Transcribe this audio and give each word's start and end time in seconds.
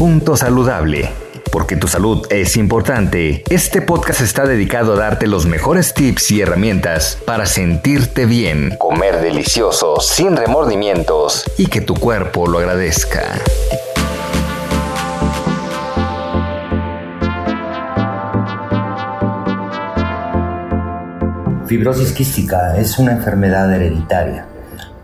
Punto 0.00 0.34
saludable. 0.34 1.10
Porque 1.52 1.76
tu 1.76 1.86
salud 1.86 2.26
es 2.30 2.56
importante, 2.56 3.44
este 3.50 3.82
podcast 3.82 4.22
está 4.22 4.46
dedicado 4.46 4.94
a 4.94 4.96
darte 4.96 5.26
los 5.26 5.44
mejores 5.44 5.92
tips 5.92 6.30
y 6.30 6.40
herramientas 6.40 7.18
para 7.26 7.44
sentirte 7.44 8.24
bien, 8.24 8.76
comer 8.78 9.20
delicioso, 9.20 10.00
sin 10.00 10.38
remordimientos 10.38 11.44
y 11.58 11.66
que 11.66 11.82
tu 11.82 11.96
cuerpo 11.96 12.46
lo 12.46 12.60
agradezca. 12.60 13.20
Fibrosis 21.66 22.12
quística 22.12 22.78
es 22.78 22.98
una 22.98 23.12
enfermedad 23.12 23.70
hereditaria 23.70 24.46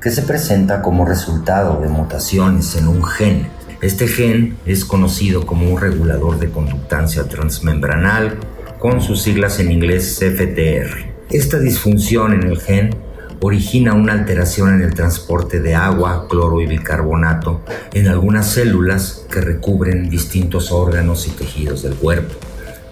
que 0.01 0.11
se 0.11 0.23
presenta 0.23 0.81
como 0.81 1.05
resultado 1.05 1.83
de 1.83 1.89
mutaciones 1.89 2.75
en 2.77 2.89
un 2.89 3.05
gen. 3.05 3.57
Este 3.83 4.09
gen 4.09 4.57
es 4.65 4.87
conocido 4.87 5.45
como 5.45 5.71
un 5.71 5.79
regulador 5.79 6.39
de 6.39 6.51
conductancia 6.51 7.25
transmembranal 7.25 8.39
con 8.79 9.03
sus 9.03 9.23
siglas 9.23 9.61
en 9.61 9.71
inglés 9.71 10.19
CFTR. 10.19 11.15
Esta 11.31 11.59
disfunción 11.59 12.33
en 12.33 12.45
el 12.45 12.59
gen 12.59 12.97
origina 13.41 13.93
una 13.93 14.15
alteración 14.15 14.73
en 14.75 14.81
el 14.81 14.95
transporte 14.95 15.61
de 15.61 15.75
agua, 15.75 16.27
cloro 16.27 16.63
y 16.63 16.67
bicarbonato 16.67 17.61
en 17.93 18.09
algunas 18.09 18.51
células 18.51 19.27
que 19.31 19.43
recubren 19.43 20.09
distintos 20.09 20.73
órganos 20.73 21.27
y 21.29 21.33
tejidos 21.33 21.83
del 21.83 21.95
cuerpo 21.95 22.35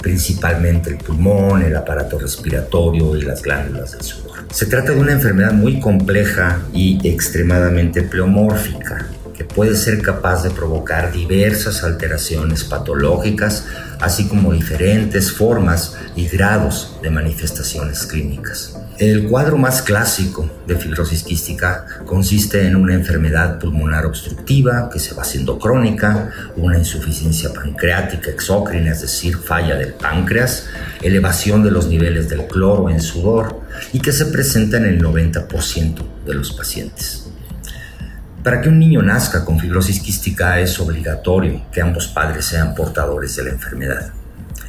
principalmente 0.05 0.91
el 0.91 0.99
pulmón, 0.99 1.63
el 1.63 1.75
aparato 1.75 2.19
respiratorio 2.19 3.17
y 3.17 3.23
las 3.23 3.41
glándulas 3.41 3.93
del 3.93 4.03
sudor. 4.03 4.37
Se 4.51 4.67
trata 4.67 4.93
de 4.93 5.01
una 5.01 5.13
enfermedad 5.13 5.55
muy 5.55 5.81
compleja 5.81 6.61
y 6.75 7.01
extremadamente 7.09 8.03
pleomórfica 8.03 9.09
que 9.37 9.45
puede 9.45 9.77
ser 9.77 10.01
capaz 10.01 10.43
de 10.43 10.51
provocar 10.51 11.13
diversas 11.13 11.83
alteraciones 11.83 12.65
patológicas, 12.65 13.67
así 14.01 14.27
como 14.27 14.53
diferentes 14.53 15.33
formas 15.33 15.97
y 16.17 16.29
grados 16.29 16.99
de 17.03 17.11
manifestaciones 17.11 18.07
clínicas. 18.07 18.77
El 18.99 19.27
cuadro 19.29 19.57
más 19.57 19.83
clásico 19.83 20.49
de 20.69 20.77
fibrosis 20.77 21.25
quística 21.25 21.85
consiste 22.07 22.65
en 22.65 22.77
una 22.77 22.95
enfermedad 22.95 23.59
pulmonar 23.59 24.07
obstructiva 24.07 24.89
que 24.89 25.01
se 25.01 25.15
va 25.15 25.23
haciendo 25.23 25.59
crónica, 25.59 26.31
una 26.57 26.79
insuficiencia 26.79 27.53
pancreática 27.53 28.31
exócrina, 28.31 28.93
es 28.93 29.01
decir, 29.01 29.37
falla 29.37 29.75
del 29.75 29.95
páncreas, 29.95 30.69
elevación 31.03 31.65
de 31.65 31.73
los 31.73 31.89
niveles 31.89 32.29
del 32.29 32.47
cloro 32.47 32.89
en 32.89 33.01
sudor 33.01 33.63
y 33.93 33.99
que 33.99 34.13
se 34.13 34.27
presenta 34.27 34.77
en 34.77 34.85
el 34.85 35.03
90% 35.03 36.25
de 36.25 36.35
los 36.35 36.53
pacientes. 36.53 37.24
Para 38.45 38.61
que 38.61 38.69
un 38.69 38.79
niño 38.79 39.01
nazca 39.01 39.43
con 39.43 39.59
fibrosis 39.59 40.01
quística 40.01 40.61
es 40.61 40.79
obligatorio 40.79 41.63
que 41.73 41.81
ambos 41.81 42.09
padres 42.09 42.45
sean 42.45 42.75
portadores 42.75 43.35
de 43.37 43.45
la 43.45 43.51
enfermedad. 43.51 44.13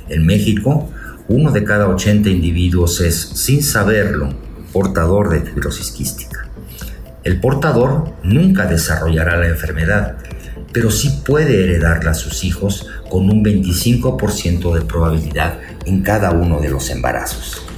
En 0.07 0.25
México, 0.25 0.89
uno 1.27 1.51
de 1.51 1.65
cada 1.65 1.89
80 1.89 2.29
individuos 2.29 3.01
es, 3.01 3.19
sin 3.19 3.61
saberlo, 3.61 4.29
portador 4.71 5.29
de 5.29 5.41
fibrosis 5.41 5.91
quística. 5.91 6.47
El 7.25 7.41
portador 7.41 8.13
nunca 8.23 8.65
desarrollará 8.65 9.35
la 9.35 9.49
enfermedad, 9.49 10.15
pero 10.71 10.89
sí 10.89 11.21
puede 11.25 11.65
heredarla 11.65 12.11
a 12.11 12.13
sus 12.13 12.45
hijos 12.45 12.87
con 13.09 13.29
un 13.29 13.43
25% 13.43 14.73
de 14.73 14.85
probabilidad 14.85 15.59
en 15.85 16.01
cada 16.01 16.31
uno 16.31 16.61
de 16.61 16.69
los 16.69 16.89
embarazos. 16.91 17.74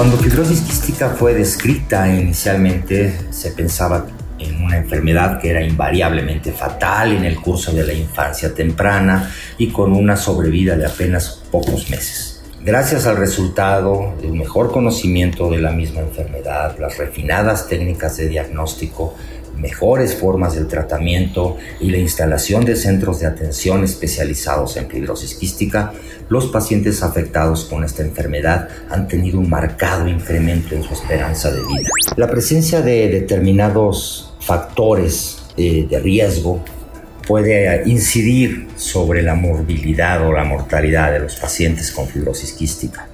Cuando 0.00 0.16
fibrosis 0.16 0.62
quística 0.62 1.10
fue 1.10 1.34
descrita 1.34 2.08
inicialmente, 2.08 3.14
se 3.28 3.50
pensaba 3.50 4.06
en 4.38 4.64
una 4.64 4.78
enfermedad 4.78 5.38
que 5.38 5.50
era 5.50 5.62
invariablemente 5.62 6.52
fatal 6.52 7.12
en 7.12 7.26
el 7.26 7.36
curso 7.38 7.70
de 7.70 7.84
la 7.84 7.92
infancia 7.92 8.54
temprana 8.54 9.30
y 9.58 9.68
con 9.68 9.92
una 9.92 10.16
sobrevida 10.16 10.74
de 10.74 10.86
apenas 10.86 11.42
pocos 11.50 11.90
meses. 11.90 12.42
Gracias 12.62 13.06
al 13.06 13.18
resultado 13.18 14.14
de 14.22 14.28
un 14.28 14.38
mejor 14.38 14.72
conocimiento 14.72 15.50
de 15.50 15.58
la 15.58 15.72
misma 15.72 16.00
enfermedad, 16.00 16.78
las 16.78 16.96
refinadas 16.96 17.68
técnicas 17.68 18.16
de 18.16 18.28
diagnóstico, 18.28 19.14
mejores 19.60 20.14
formas 20.14 20.54
del 20.54 20.66
tratamiento 20.66 21.56
y 21.80 21.90
la 21.90 21.98
instalación 21.98 22.64
de 22.64 22.76
centros 22.76 23.20
de 23.20 23.26
atención 23.26 23.84
especializados 23.84 24.76
en 24.76 24.88
fibrosis 24.88 25.34
quística, 25.34 25.92
los 26.28 26.46
pacientes 26.46 27.02
afectados 27.02 27.64
con 27.64 27.84
esta 27.84 28.02
enfermedad 28.02 28.68
han 28.88 29.08
tenido 29.08 29.38
un 29.38 29.50
marcado 29.50 30.08
incremento 30.08 30.74
en 30.74 30.82
su 30.82 30.94
esperanza 30.94 31.50
de 31.50 31.58
vida. 31.60 31.88
La 32.16 32.30
presencia 32.30 32.80
de 32.80 33.08
determinados 33.08 34.32
factores 34.40 35.38
eh, 35.56 35.86
de 35.88 35.98
riesgo 35.98 36.64
puede 37.26 37.82
incidir 37.88 38.68
sobre 38.76 39.22
la 39.22 39.34
morbilidad 39.34 40.26
o 40.26 40.32
la 40.32 40.44
mortalidad 40.44 41.12
de 41.12 41.20
los 41.20 41.36
pacientes 41.36 41.92
con 41.92 42.08
fibrosis 42.08 42.52
quística. 42.52 43.09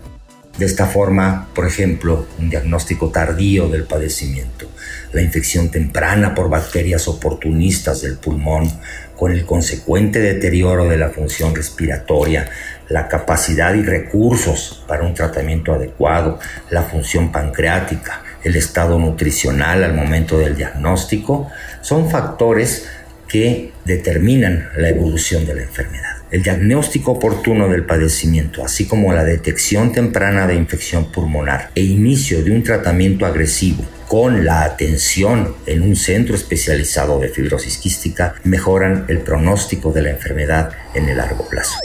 De 0.58 0.64
esta 0.64 0.86
forma, 0.86 1.48
por 1.54 1.66
ejemplo, 1.66 2.26
un 2.38 2.48
diagnóstico 2.48 3.10
tardío 3.10 3.68
del 3.68 3.84
padecimiento, 3.84 4.66
la 5.12 5.20
infección 5.20 5.70
temprana 5.70 6.34
por 6.34 6.48
bacterias 6.48 7.08
oportunistas 7.08 8.00
del 8.00 8.16
pulmón, 8.16 8.70
con 9.16 9.32
el 9.32 9.44
consecuente 9.44 10.18
deterioro 10.20 10.88
de 10.88 10.96
la 10.96 11.10
función 11.10 11.54
respiratoria, 11.54 12.48
la 12.88 13.08
capacidad 13.08 13.74
y 13.74 13.82
recursos 13.82 14.82
para 14.86 15.04
un 15.04 15.14
tratamiento 15.14 15.74
adecuado, 15.74 16.38
la 16.70 16.82
función 16.82 17.32
pancreática, 17.32 18.22
el 18.42 18.56
estado 18.56 18.98
nutricional 18.98 19.84
al 19.84 19.94
momento 19.94 20.38
del 20.38 20.56
diagnóstico, 20.56 21.50
son 21.82 22.10
factores 22.10 22.88
que 23.28 23.72
determinan 23.84 24.70
la 24.76 24.88
evolución 24.88 25.44
de 25.46 25.54
la 25.54 25.62
enfermedad. 25.62 26.15
El 26.30 26.42
diagnóstico 26.42 27.12
oportuno 27.12 27.68
del 27.68 27.84
padecimiento, 27.84 28.64
así 28.64 28.86
como 28.86 29.12
la 29.12 29.22
detección 29.22 29.92
temprana 29.92 30.46
de 30.46 30.56
infección 30.56 31.12
pulmonar 31.12 31.70
e 31.74 31.82
inicio 31.82 32.42
de 32.42 32.50
un 32.50 32.64
tratamiento 32.64 33.26
agresivo 33.26 33.84
con 34.08 34.44
la 34.44 34.64
atención 34.64 35.54
en 35.66 35.82
un 35.82 35.96
centro 35.96 36.34
especializado 36.34 37.18
de 37.20 37.28
fibrosis 37.28 37.78
quística, 37.78 38.34
mejoran 38.44 39.04
el 39.08 39.18
pronóstico 39.18 39.92
de 39.92 40.02
la 40.02 40.10
enfermedad 40.10 40.70
en 40.94 41.08
el 41.08 41.16
largo 41.16 41.48
plazo. 41.48 41.76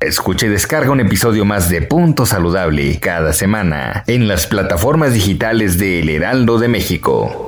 Escucha 0.00 0.46
y 0.46 0.50
descarga 0.50 0.90
un 0.90 1.00
episodio 1.00 1.44
más 1.44 1.68
de 1.68 1.82
Punto 1.82 2.24
Saludable 2.24 3.00
cada 3.00 3.32
semana 3.32 4.04
en 4.06 4.28
las 4.28 4.46
plataformas 4.46 5.12
digitales 5.12 5.78
de 5.78 6.00
El 6.00 6.08
Heraldo 6.10 6.58
de 6.58 6.68
México. 6.68 7.47